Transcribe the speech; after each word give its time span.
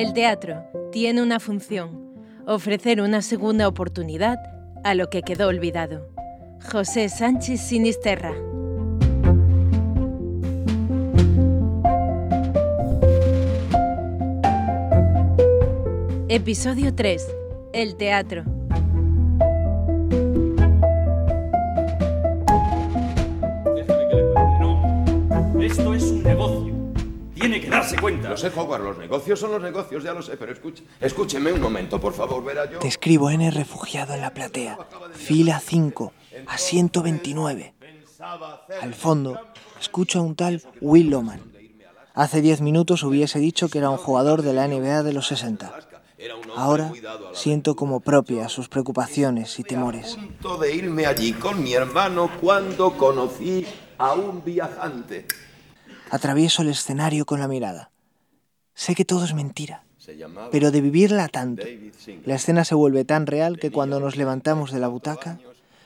El 0.00 0.14
teatro 0.14 0.64
tiene 0.92 1.20
una 1.20 1.38
función, 1.40 2.14
ofrecer 2.46 3.02
una 3.02 3.20
segunda 3.20 3.68
oportunidad 3.68 4.38
a 4.82 4.94
lo 4.94 5.10
que 5.10 5.20
quedó 5.20 5.48
olvidado. 5.48 6.08
José 6.72 7.10
Sánchez 7.10 7.60
Sinisterra. 7.60 8.32
Episodio 16.30 16.94
3. 16.94 17.26
El 17.74 17.96
teatro. 17.96 18.44
Esto 25.60 25.92
es. 25.92 26.19
Tiene 27.50 27.64
que 27.64 27.70
darse 27.70 27.96
cuenta. 27.98 28.28
Lo 28.28 28.36
sé, 28.36 28.48
Howard, 28.54 28.84
los 28.84 28.98
negocios 28.98 29.40
son 29.40 29.50
los 29.50 29.60
negocios, 29.60 30.04
ya 30.04 30.12
lo 30.12 30.22
sé, 30.22 30.36
pero 30.36 30.52
escuche, 30.52 30.84
escúcheme 31.00 31.52
un 31.52 31.60
momento, 31.60 32.00
por 32.00 32.12
favor, 32.12 32.44
verá 32.44 32.70
yo. 32.70 32.78
Te 32.78 32.86
escribo 32.86 33.28
N 33.28 33.50
refugiado 33.50 34.14
en 34.14 34.20
la 34.20 34.32
platea. 34.32 34.78
Fila 35.14 35.58
5, 35.58 36.12
asiento 36.46 37.02
29. 37.02 37.74
Al 38.80 38.94
fondo, 38.94 39.40
escucho 39.80 40.20
a 40.20 40.22
un 40.22 40.36
tal 40.36 40.62
Will 40.80 41.10
Loman. 41.10 41.40
Hace 42.14 42.40
10 42.40 42.60
minutos 42.60 43.02
hubiese 43.02 43.40
dicho 43.40 43.68
que 43.68 43.78
era 43.78 43.90
un 43.90 43.96
jugador 43.96 44.42
de 44.42 44.52
la 44.52 44.68
NBA 44.68 45.02
de 45.02 45.12
los 45.12 45.26
60. 45.26 45.72
Ahora 46.54 46.92
siento 47.32 47.74
como 47.74 47.98
propias 47.98 48.52
sus 48.52 48.68
preocupaciones 48.68 49.58
y 49.58 49.64
temores. 49.64 50.12
A 50.12 50.20
punto 50.20 50.56
de 50.58 50.72
irme 50.72 51.06
allí 51.06 51.32
con 51.32 51.64
mi 51.64 51.72
hermano 51.72 52.30
cuando 52.40 52.92
conocí 52.92 53.66
a 53.98 54.12
un 54.12 54.44
viajante. 54.44 55.26
Atravieso 56.10 56.62
el 56.62 56.68
escenario 56.68 57.24
con 57.24 57.40
la 57.40 57.48
mirada. 57.48 57.90
Sé 58.74 58.94
que 58.94 59.04
todo 59.04 59.24
es 59.24 59.34
mentira, 59.34 59.84
pero 60.50 60.70
de 60.70 60.80
vivirla 60.80 61.28
tanto, 61.28 61.64
la 62.24 62.34
escena 62.34 62.64
se 62.64 62.74
vuelve 62.74 63.04
tan 63.04 63.26
real 63.26 63.58
que 63.58 63.70
cuando 63.70 64.00
nos 64.00 64.16
levantamos 64.16 64.72
de 64.72 64.80
la 64.80 64.88
butaca, 64.88 65.38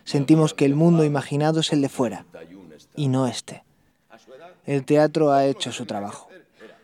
sentimos 0.05 0.55
que 0.55 0.65
el 0.65 0.75
mundo 0.75 1.05
imaginado 1.05 1.61
es 1.61 1.73
el 1.73 1.83
de 1.83 1.89
fuera 1.89 2.25
y 2.97 3.09
no 3.09 3.27
este. 3.27 3.65
El 4.65 4.85
teatro 4.85 5.33
ha 5.33 5.45
hecho 5.45 5.73
su 5.73 5.85
trabajo. 5.87 6.29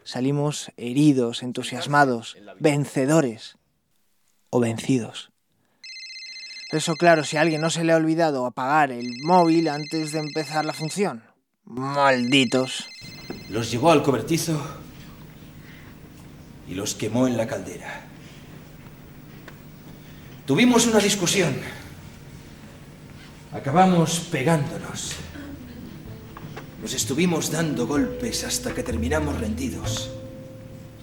Salimos 0.04 0.70
heridos, 0.76 1.42
entusiasmados, 1.42 2.36
vencedores 2.58 3.56
o 4.50 4.60
vencidos. 4.60 5.30
Eso 6.72 6.94
claro, 6.94 7.24
si 7.24 7.36
a 7.36 7.40
alguien 7.40 7.60
no 7.60 7.70
se 7.70 7.84
le 7.84 7.92
ha 7.92 7.96
olvidado 7.96 8.46
apagar 8.46 8.92
el 8.92 9.10
móvil 9.22 9.68
antes 9.68 10.12
de 10.12 10.20
empezar 10.20 10.64
la 10.64 10.72
función. 10.72 11.24
Malditos. 11.64 12.88
Los 13.50 13.70
llevó 13.70 13.90
al 13.90 14.02
cobertizo 14.02 14.60
y 16.68 16.74
los 16.74 16.94
quemó 16.94 17.26
en 17.26 17.36
la 17.36 17.48
caldera. 17.48 18.02
Tuvimos 20.46 20.86
una 20.86 21.00
discusión. 21.00 21.56
Acabamos 23.52 24.20
pegándonos. 24.30 25.14
Nos 26.80 26.94
estuvimos 26.94 27.50
dando 27.50 27.86
golpes 27.88 28.44
hasta 28.44 28.72
que 28.72 28.84
terminamos 28.84 29.38
rendidos, 29.40 30.10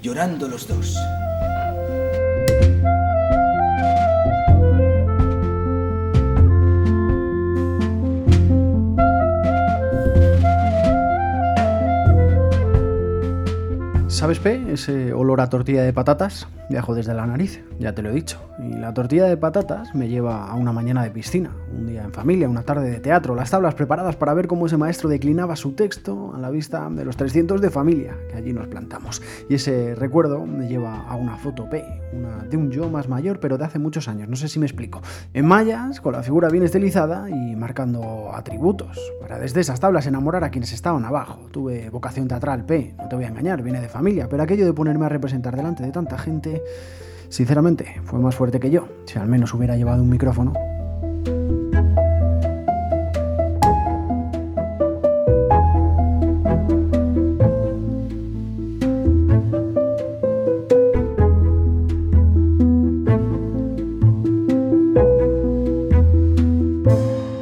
llorando 0.01 0.47
los 0.47 0.67
dos. 0.67 0.95
¿Sabes, 14.17 14.39
P? 14.39 14.73
Ese 14.73 15.13
olor 15.13 15.41
a 15.41 15.47
tortilla 15.47 15.83
de 15.83 15.93
patatas 15.93 16.47
viajo 16.69 16.93
desde 16.93 17.13
la 17.13 17.25
nariz, 17.25 17.63
ya 17.79 17.93
te 17.93 18.01
lo 18.01 18.09
he 18.09 18.13
dicho. 18.13 18.39
Y 18.59 18.73
la 18.73 18.93
tortilla 18.93 19.25
de 19.25 19.37
patatas 19.37 19.93
me 19.93 20.09
lleva 20.09 20.47
a 20.47 20.55
una 20.55 20.73
mañana 20.73 21.03
de 21.03 21.11
piscina, 21.11 21.51
un 21.71 21.85
día 21.85 22.03
en 22.03 22.11
familia, 22.11 22.49
una 22.49 22.63
tarde 22.63 22.89
de 22.89 22.99
teatro, 22.99 23.35
las 23.35 23.51
tablas 23.51 23.75
preparadas 23.75 24.15
para 24.15 24.33
ver 24.33 24.47
cómo 24.47 24.65
ese 24.65 24.77
maestro 24.77 25.09
declinaba 25.09 25.55
su 25.55 25.73
texto 25.73 26.33
a 26.35 26.39
la 26.39 26.49
vista 26.49 26.89
de 26.89 27.05
los 27.05 27.15
300 27.15 27.61
de 27.61 27.69
familia 27.69 28.17
que 28.29 28.35
allí 28.35 28.53
nos 28.53 28.67
plantamos. 28.67 29.21
Y 29.49 29.55
ese 29.55 29.95
recuerdo 29.95 30.45
me 30.45 30.67
lleva 30.67 31.07
a 31.07 31.15
una 31.15 31.37
foto 31.37 31.69
P, 31.69 31.85
una 32.13 32.43
de 32.43 32.57
un 32.57 32.71
yo 32.71 32.89
más 32.89 33.07
mayor, 33.07 33.39
pero 33.39 33.57
de 33.57 33.65
hace 33.65 33.79
muchos 33.79 34.07
años, 34.07 34.27
no 34.27 34.35
sé 34.35 34.47
si 34.47 34.59
me 34.59 34.65
explico. 34.65 35.01
En 35.33 35.45
mallas, 35.45 36.01
con 36.01 36.13
la 36.13 36.23
figura 36.23 36.49
bien 36.49 36.63
estilizada 36.63 37.29
y 37.29 37.55
marcando 37.55 38.31
atributos, 38.33 38.99
para 39.21 39.39
desde 39.39 39.61
esas 39.61 39.79
tablas 39.79 40.07
enamorar 40.07 40.43
a 40.43 40.49
quienes 40.49 40.73
estaban 40.73 41.05
abajo. 41.05 41.47
Tuve 41.51 41.89
vocación 41.89 42.27
teatral 42.27 42.65
P, 42.65 42.95
no 42.97 43.07
te 43.07 43.15
voy 43.15 43.25
a 43.25 43.29
engañar, 43.29 43.61
viene 43.61 43.79
de 43.79 43.87
familia, 43.87 44.06
pero 44.29 44.43
aquello 44.43 44.65
de 44.65 44.73
ponerme 44.73 45.05
a 45.05 45.09
representar 45.09 45.55
delante 45.55 45.83
de 45.83 45.91
tanta 45.91 46.17
gente, 46.17 46.63
sinceramente, 47.27 47.99
fue 48.05 48.19
más 48.19 48.35
fuerte 48.35 48.59
que 48.59 48.69
yo, 48.69 48.87
si 49.05 49.19
al 49.19 49.27
menos 49.27 49.53
hubiera 49.53 49.75
llevado 49.75 50.01
un 50.01 50.09
micrófono. 50.09 50.53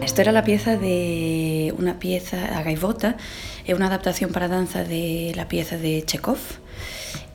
Esto 0.01 0.21
era 0.21 0.31
la 0.31 0.43
pieza 0.43 0.77
de 0.77 1.75
una 1.77 1.99
pieza, 1.99 2.57
a 2.57 2.63
gaivota, 2.63 3.17
é 3.65 3.73
unha 3.73 3.89
adaptación 3.89 4.29
para 4.29 4.47
danza 4.47 4.85
de 4.85 5.33
la 5.33 5.49
pieza 5.49 5.81
de 5.81 6.05
Chekhov. 6.05 6.39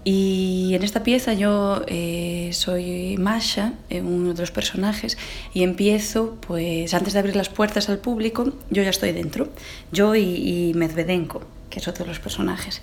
Y 0.03 0.73
en 0.73 0.83
esta 0.83 1.03
pieza 1.03 1.35
yo 1.35 1.83
eh, 1.87 2.51
soy 2.55 3.19
Masha, 3.19 3.75
eh, 3.91 4.01
uno 4.01 4.33
de 4.33 4.41
los 4.41 4.51
personajes, 4.51 5.19
y 5.53 5.63
empiezo, 5.63 6.39
pues 6.41 6.95
antes 6.95 7.13
de 7.13 7.19
abrir 7.19 7.37
las 7.37 7.51
puertas 7.51 7.91
al 7.91 7.99
público, 7.99 8.55
yo 8.71 8.83
ya 8.83 8.91
estoy 8.91 9.13
dentro, 9.13 9.51
yo 9.93 10.15
y, 10.15 10.71
y 10.71 10.75
Medvedenko, 10.75 11.43
que 11.69 11.81
es 11.81 11.89
otro 11.89 12.05
de 12.05 12.09
los 12.09 12.21
personajes. 12.21 12.81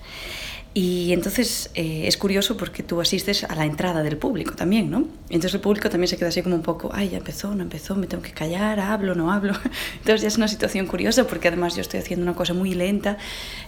Y 0.79 1.11
entonces 1.11 1.71
eh, 1.73 2.03
es 2.05 2.17
curioso 2.17 2.55
porque 2.55 2.83
tú 2.83 3.01
asistes 3.01 3.43
a 3.43 3.55
la 3.55 3.65
entrada 3.65 4.03
del 4.03 4.15
público 4.15 4.53
también, 4.53 4.91
¿no? 4.91 5.07
Entonces 5.27 5.55
el 5.55 5.59
público 5.59 5.89
también 5.89 6.07
se 6.07 6.17
queda 6.17 6.29
así 6.29 6.43
como 6.43 6.53
un 6.53 6.61
poco, 6.61 6.91
ay, 6.93 7.09
ya 7.09 7.17
empezó, 7.17 7.55
no 7.55 7.63
empezó, 7.63 7.95
me 7.95 8.05
tengo 8.05 8.21
que 8.21 8.31
callar, 8.31 8.79
hablo, 8.79 9.15
no 9.15 9.31
hablo. 9.31 9.53
Entonces 9.97 10.21
ya 10.21 10.27
es 10.27 10.38
una 10.38 10.47
situación 10.47 10.85
curiosa 10.85 11.25
porque 11.25 11.47
además 11.47 11.73
yo 11.75 11.81
estoy 11.81 11.99
haciendo 11.99 12.21
una 12.21 12.35
cosa 12.35 12.53
muy 12.53 12.75
lenta 12.75 13.17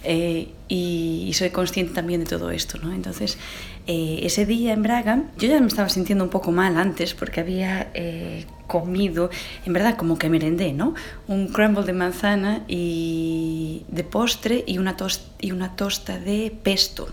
eh, 0.03 0.49
y, 0.67 1.25
y, 1.27 1.33
soy 1.33 1.49
consciente 1.49 1.95
también 1.95 2.25
de 2.25 2.27
todo 2.27 2.51
esto, 2.51 2.77
¿no? 2.77 2.93
Entonces 2.93 3.39
eh, 3.87 4.19
ese 4.21 4.45
día 4.45 4.73
en 4.73 4.83
Braga 4.83 5.23
yo 5.39 5.49
ya 5.49 5.59
me 5.59 5.65
estaba 5.65 5.89
sintiendo 5.89 6.23
un 6.23 6.29
poco 6.29 6.51
mal 6.51 6.77
antes 6.77 7.15
porque 7.15 7.39
había 7.39 7.89
eh, 7.95 8.45
comido, 8.69 9.29
en 9.65 9.73
verdad 9.73 9.97
como 9.97 10.17
que 10.17 10.29
merendé, 10.29 10.71
¿no? 10.71 10.93
Un 11.27 11.49
crumble 11.49 11.83
de 11.83 11.91
manzana 11.91 12.63
y 12.69 13.83
de 13.89 14.05
postre 14.05 14.63
y 14.65 14.77
una, 14.77 14.95
tos 14.95 15.27
y 15.41 15.51
una 15.51 15.75
tosta 15.75 16.17
de 16.17 16.53
pesto. 16.63 17.09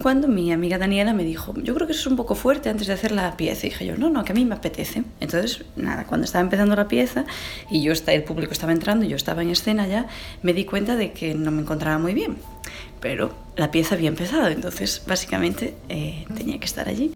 Cuando 0.00 0.28
mi 0.28 0.52
amiga 0.52 0.78
Daniela 0.78 1.12
me 1.12 1.24
dijo, 1.24 1.54
yo 1.60 1.74
creo 1.74 1.88
que 1.88 1.92
eso 1.92 2.02
es 2.02 2.06
un 2.06 2.16
poco 2.16 2.36
fuerte 2.36 2.68
antes 2.68 2.86
de 2.86 2.92
hacer 2.92 3.10
la 3.10 3.36
pieza, 3.36 3.66
y 3.66 3.70
dije 3.70 3.84
yo, 3.84 3.96
no, 3.96 4.08
no, 4.08 4.24
que 4.24 4.30
a 4.30 4.34
mí 4.34 4.44
me 4.44 4.54
apetece. 4.54 5.02
Entonces, 5.18 5.64
nada, 5.74 6.04
cuando 6.04 6.24
estaba 6.24 6.42
empezando 6.42 6.76
la 6.76 6.86
pieza 6.86 7.24
y 7.68 7.82
yo 7.82 7.92
el 8.06 8.22
público 8.22 8.52
estaba 8.52 8.72
entrando 8.72 9.04
y 9.04 9.08
yo 9.08 9.16
estaba 9.16 9.42
en 9.42 9.50
escena 9.50 9.88
ya, 9.88 10.06
me 10.42 10.52
di 10.52 10.64
cuenta 10.64 10.94
de 10.94 11.12
que 11.12 11.34
no 11.34 11.50
me 11.50 11.62
encontraba 11.62 11.98
muy 11.98 12.14
bien. 12.14 12.36
Pero 13.00 13.34
la 13.56 13.72
pieza 13.72 13.96
había 13.96 14.08
empezado, 14.08 14.46
entonces 14.46 15.02
básicamente 15.04 15.74
eh, 15.88 16.26
tenía 16.32 16.58
que 16.60 16.66
estar 16.66 16.88
allí. 16.88 17.12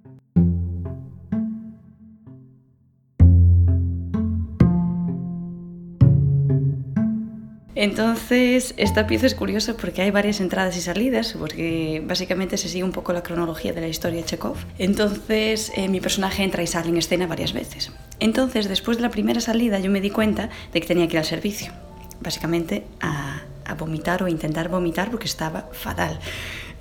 Entonces, 7.83 8.75
esta 8.77 9.09
pieza 9.09 9.27
es 9.27 9.35
curiosa 9.35 9.75
porque 9.77 10.03
hay 10.03 10.13
varias 10.13 10.39
entradas 10.39 10.77
y 10.77 10.81
salidas, 10.81 11.35
porque 11.37 12.01
básicamente 12.07 12.57
se 12.57 12.69
sigue 12.69 12.85
un 12.85 12.93
poco 12.93 13.13
la 13.13 13.25
cronología 13.25 13.73
de 13.73 13.81
la 13.81 13.89
historia 13.89 14.21
de 14.21 14.25
Chekhov. 14.25 14.55
Entonces, 14.79 15.73
eh, 15.75 15.89
mi 15.89 16.01
personaje 16.01 16.45
entra 16.45 16.63
y 16.63 16.69
sale 16.69 16.91
en 16.91 16.99
escena 16.99 17.27
varias 17.27 17.53
veces. 17.53 17.91
Entonces, 18.21 18.69
después 18.69 18.99
de 18.99 19.03
la 19.03 19.11
primera 19.11 19.41
salida, 19.41 19.81
yo 19.81 19.91
me 19.91 20.01
di 20.01 20.11
cuenta 20.11 20.49
de 20.73 20.81
que 20.81 20.87
tenía 20.87 21.09
que 21.09 21.15
ir 21.15 21.19
al 21.19 21.25
servicio, 21.25 21.73
básicamente 22.21 22.85
a, 23.01 23.43
a 23.65 23.75
vomitar 23.75 24.23
o 24.23 24.29
intentar 24.29 24.69
vomitar 24.69 25.11
porque 25.11 25.27
estaba 25.27 25.69
fatal. 25.73 26.21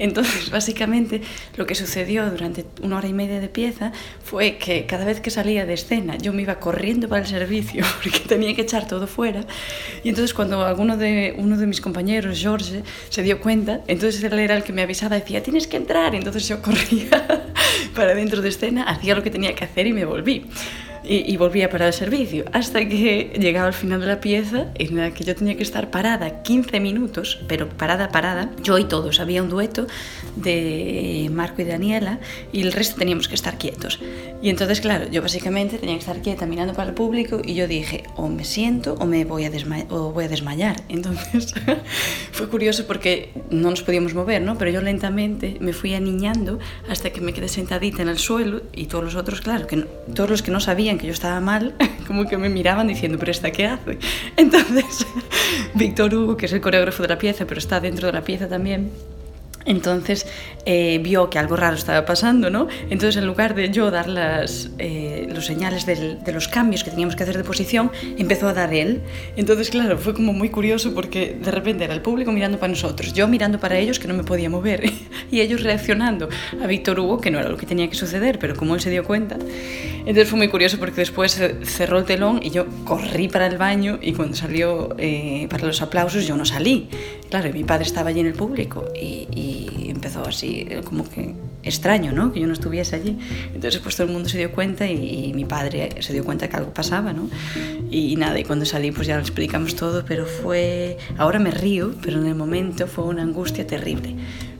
Entonces, 0.01 0.49
básicamente, 0.51 1.21
lo 1.55 1.65
que 1.67 1.75
sucedió 1.75 2.29
durante 2.29 2.65
una 2.81 2.97
hora 2.97 3.07
y 3.07 3.13
media 3.13 3.39
de 3.39 3.47
pieza 3.47 3.91
fue 4.23 4.57
que 4.57 4.87
cada 4.87 5.05
vez 5.05 5.21
que 5.21 5.29
salía 5.29 5.65
de 5.65 5.73
escena 5.73 6.17
yo 6.17 6.33
me 6.33 6.41
iba 6.41 6.55
corriendo 6.59 7.07
para 7.07 7.21
el 7.21 7.27
servicio 7.27 7.85
porque 8.03 8.19
tenía 8.19 8.55
que 8.55 8.63
echar 8.63 8.87
todo 8.87 9.05
fuera. 9.05 9.45
Y 10.03 10.09
entonces 10.09 10.33
cuando 10.33 10.65
alguno 10.65 10.97
de, 10.97 11.35
uno 11.37 11.55
de 11.55 11.67
mis 11.67 11.81
compañeros, 11.81 12.39
George, 12.39 12.81
se 13.09 13.21
dio 13.21 13.39
cuenta, 13.39 13.81
entonces 13.87 14.23
él 14.23 14.39
era 14.39 14.57
el 14.57 14.63
que 14.63 14.73
me 14.73 14.81
avisaba, 14.81 15.15
decía, 15.15 15.43
tienes 15.43 15.67
que 15.67 15.77
entrar. 15.77 16.15
Entonces 16.15 16.47
yo 16.47 16.61
corría 16.63 17.43
para 17.95 18.15
dentro 18.15 18.41
de 18.41 18.49
escena, 18.49 18.83
hacía 18.83 19.13
lo 19.15 19.21
que 19.21 19.29
tenía 19.29 19.53
que 19.53 19.65
hacer 19.65 19.85
y 19.85 19.93
me 19.93 20.05
volví. 20.05 20.47
Y, 21.03 21.31
y 21.31 21.37
volvía 21.37 21.69
para 21.69 21.87
el 21.87 21.93
servicio. 21.93 22.45
Hasta 22.53 22.87
que 22.87 23.33
llegaba 23.39 23.67
al 23.67 23.73
final 23.73 24.01
de 24.01 24.07
la 24.07 24.19
pieza 24.19 24.67
en 24.75 24.97
la 24.97 25.11
que 25.11 25.23
yo 25.23 25.35
tenía 25.35 25.55
que 25.55 25.63
estar 25.63 25.89
parada 25.89 26.43
15 26.43 26.79
minutos, 26.79 27.39
pero 27.47 27.69
parada, 27.69 28.09
parada, 28.09 28.51
yo 28.63 28.77
y 28.77 28.85
todos. 28.85 29.19
Había 29.19 29.43
un 29.43 29.49
dueto 29.49 29.87
de 30.35 31.29
Marco 31.31 31.61
y 31.61 31.65
Daniela 31.65 32.19
y 32.51 32.61
el 32.61 32.71
resto 32.71 32.97
teníamos 32.97 33.27
que 33.27 33.35
estar 33.35 33.57
quietos. 33.57 33.99
Y 34.41 34.49
entonces, 34.49 34.81
claro, 34.81 35.09
yo 35.09 35.21
básicamente 35.21 35.77
tenía 35.77 35.95
que 35.95 35.99
estar 35.99 36.21
quieta 36.21 36.45
mirando 36.45 36.73
para 36.73 36.89
el 36.89 36.95
público 36.95 37.41
y 37.43 37.53
yo 37.53 37.67
dije, 37.67 38.03
o 38.15 38.27
me 38.27 38.43
siento 38.43 38.95
o 38.95 39.05
me 39.05 39.25
voy 39.25 39.45
a, 39.45 39.51
o 39.89 40.11
voy 40.11 40.25
a 40.25 40.27
desmayar. 40.27 40.81
Entonces 40.89 41.53
fue 42.31 42.47
curioso 42.49 42.85
porque 42.85 43.29
no 43.49 43.69
nos 43.69 43.81
podíamos 43.81 44.13
mover, 44.13 44.41
¿no? 44.41 44.57
Pero 44.57 44.71
yo 44.71 44.81
lentamente 44.81 45.57
me 45.59 45.73
fui 45.73 45.93
aniñando 45.93 46.59
hasta 46.89 47.11
que 47.11 47.21
me 47.21 47.33
quedé 47.33 47.47
sentadita 47.47 48.01
en 48.01 48.09
el 48.09 48.17
suelo 48.17 48.61
y 48.73 48.85
todos 48.85 49.03
los 49.03 49.15
otros, 49.15 49.41
claro, 49.41 49.67
que 49.67 49.77
no, 49.77 49.85
todos 50.13 50.29
los 50.29 50.41
que 50.41 50.51
no 50.51 50.59
sabían 50.59 50.90
que 50.97 51.07
yo 51.07 51.13
estaba 51.13 51.39
mal, 51.39 51.75
como 52.07 52.25
que 52.25 52.37
me 52.37 52.49
miraban 52.49 52.87
diciendo, 52.87 53.17
pero 53.19 53.31
¿esta 53.31 53.51
qué 53.51 53.67
hace? 53.67 53.97
Entonces, 54.37 55.05
Víctor 55.73 56.13
Hugo, 56.13 56.37
que 56.37 56.45
es 56.45 56.53
el 56.53 56.61
coreógrafo 56.61 57.03
de 57.03 57.09
la 57.09 57.17
pieza, 57.17 57.45
pero 57.45 57.59
está 57.59 57.79
dentro 57.79 58.07
de 58.07 58.13
la 58.13 58.23
pieza 58.23 58.47
también, 58.47 58.91
entonces 59.65 60.25
eh, 60.65 60.99
vio 61.03 61.29
que 61.29 61.39
algo 61.39 61.55
raro 61.55 61.75
estaba 61.75 62.05
pasando, 62.05 62.49
¿no? 62.49 62.67
Entonces 62.89 63.17
en 63.17 63.27
lugar 63.27 63.55
de 63.55 63.69
yo 63.69 63.91
dar 63.91 64.07
las, 64.07 64.71
eh, 64.79 65.27
los 65.33 65.45
señales 65.45 65.85
del, 65.85 66.23
de 66.23 66.31
los 66.31 66.47
cambios 66.47 66.83
que 66.83 66.89
teníamos 66.89 67.15
que 67.15 67.23
hacer 67.23 67.37
de 67.37 67.43
posición, 67.43 67.91
empezó 68.17 68.47
a 68.47 68.53
dar 68.53 68.73
él. 68.73 69.01
Entonces 69.35 69.69
claro, 69.69 69.97
fue 69.97 70.13
como 70.13 70.33
muy 70.33 70.49
curioso 70.49 70.93
porque 70.93 71.37
de 71.41 71.51
repente 71.51 71.83
era 71.83 71.93
el 71.93 72.01
público 72.01 72.31
mirando 72.31 72.57
para 72.57 72.71
nosotros, 72.71 73.13
yo 73.13 73.27
mirando 73.27 73.59
para 73.59 73.77
ellos 73.77 73.99
que 73.99 74.07
no 74.07 74.13
me 74.13 74.23
podía 74.23 74.49
mover 74.49 74.91
y 75.31 75.41
ellos 75.41 75.61
reaccionando 75.61 76.29
a 76.61 76.67
Víctor 76.67 76.99
Hugo, 76.99 77.19
que 77.19 77.31
no 77.31 77.39
era 77.39 77.49
lo 77.49 77.57
que 77.57 77.65
tenía 77.65 77.89
que 77.89 77.95
suceder, 77.95 78.39
pero 78.39 78.55
como 78.55 78.75
él 78.75 78.81
se 78.81 78.89
dio 78.89 79.03
cuenta. 79.03 79.37
Entonces 80.01 80.29
fue 80.29 80.37
muy 80.37 80.47
curioso 80.47 80.79
porque 80.79 81.01
después 81.01 81.39
cerró 81.63 81.99
el 81.99 82.05
telón 82.05 82.39
y 82.43 82.49
yo 82.49 82.65
corrí 82.85 83.27
para 83.27 83.47
el 83.47 83.57
baño 83.57 83.99
y 84.01 84.13
cuando 84.13 84.35
salió 84.35 84.95
eh, 84.97 85.47
para 85.49 85.65
los 85.65 85.81
aplausos 85.81 86.27
yo 86.27 86.35
no 86.35 86.45
salí. 86.45 86.89
Claro, 87.29 87.49
y 87.49 87.53
mi 87.53 87.63
padre 87.63 87.85
estaba 87.85 88.09
allí 88.09 88.19
en 88.19 88.27
el 88.27 88.33
público 88.33 88.85
y, 88.99 89.27
y 89.33 89.89
empezó 89.89 90.23
así, 90.25 90.67
como 90.83 91.07
que 91.07 91.35
extraño, 91.63 92.11
¿no? 92.11 92.33
Que 92.33 92.39
yo 92.39 92.47
no 92.47 92.53
estuviese 92.53 92.95
allí. 92.95 93.17
Entonces 93.53 93.79
pues 93.79 93.95
todo 93.95 94.07
el 94.07 94.13
mundo 94.13 94.27
se 94.27 94.37
dio 94.37 94.51
cuenta 94.51 94.87
y, 94.87 95.27
y 95.27 95.33
mi 95.33 95.45
padre 95.45 95.89
se 95.99 96.13
dio 96.13 96.25
cuenta 96.25 96.49
que 96.49 96.57
algo 96.57 96.73
pasaba, 96.73 97.13
¿no? 97.13 97.29
Y, 97.89 98.11
y 98.11 98.15
nada, 98.15 98.39
y 98.39 98.43
cuando 98.43 98.65
salí 98.65 98.91
pues 98.91 99.07
ya 99.07 99.15
lo 99.15 99.21
explicamos 99.21 99.75
todo, 99.75 100.03
pero 100.05 100.25
fue... 100.25 100.97
Ahora 101.17 101.39
me 101.39 101.51
río, 101.51 101.93
pero 102.01 102.19
en 102.19 102.27
el 102.27 102.35
momento 102.35 102.87
fue 102.87 103.05
una 103.05 103.21
angustia 103.21 103.67
terrible 103.67 104.15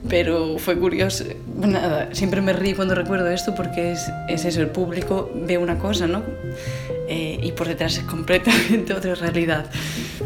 pero 0.08 0.58
fue 0.58 0.78
curioso. 0.78 1.24
Nada, 1.56 2.08
siempre 2.12 2.40
me 2.40 2.52
río 2.52 2.76
cuando 2.76 2.94
recuerdo 2.94 3.28
esto 3.28 3.54
porque 3.54 3.92
es, 3.92 4.10
es 4.28 4.44
eso, 4.44 4.60
el 4.60 4.68
público 4.68 5.30
ve 5.34 5.58
una 5.58 5.78
cosa, 5.78 6.06
¿no? 6.06 6.22
Eh, 7.08 7.38
y 7.42 7.52
por 7.52 7.68
detrás 7.68 7.98
es 7.98 8.04
completamente 8.04 8.92
otra 8.94 9.14
realidad. 9.14 9.66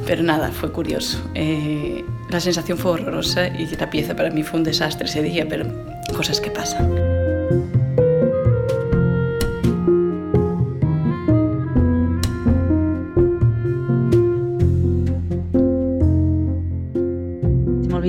Pero 0.07 0.23
nada, 0.23 0.51
fue 0.53 0.71
curioso. 0.73 1.19
Eh, 1.35 2.05
la 2.31 2.41
sensación 2.41 2.79
fue 2.79 2.93
horrorosa 2.93 3.49
y 3.49 3.67
la 3.77 3.91
pieza 3.91 4.15
para 4.15 4.31
mí 4.31 4.43
fue 4.43 4.59
un 4.61 4.65
desastre 4.65 5.07
ese 5.07 5.23
día, 5.23 5.47
pero 5.49 5.67
cosas 6.15 6.41
que 6.41 6.51
pasan. 6.51 7.16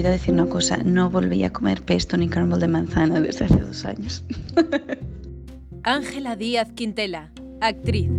Decir 0.02 0.34
una 0.34 0.48
cosa, 0.48 0.78
no 0.78 1.10
volví 1.10 1.44
a 1.44 1.52
comer 1.52 1.82
pesto 1.82 2.18
ni 2.18 2.28
caramel 2.28 2.60
de 2.60 2.68
manzana 2.68 3.20
desde 3.20 3.46
hace 3.46 3.60
dos 3.60 3.86
años. 3.86 4.24
Ángela 5.84 6.36
Díaz 6.36 6.72
Quintela, 6.74 7.32
actriz. 7.62 8.10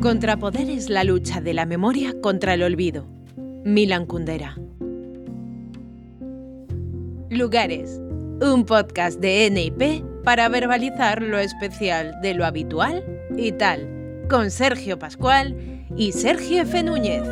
Contrapoderes 0.00 0.88
la 0.88 1.04
lucha 1.04 1.40
de 1.40 1.54
la 1.54 1.66
memoria 1.66 2.14
contra 2.20 2.54
el 2.54 2.62
olvido. 2.62 3.06
Milan 3.64 4.06
Kundera. 4.06 4.56
Lugares. 7.30 8.00
Un 8.40 8.64
podcast 8.64 9.20
de 9.20 9.50
NIP 9.50 10.04
para 10.24 10.48
verbalizar 10.48 11.22
lo 11.22 11.38
especial 11.38 12.14
de 12.22 12.34
lo 12.34 12.44
habitual 12.44 13.04
y 13.36 13.52
tal. 13.52 13.88
Con 14.30 14.50
Sergio 14.50 14.98
Pascual 14.98 15.77
y 15.96 16.12
Sergio 16.12 16.62
F. 16.62 16.82
Núñez. 16.82 17.22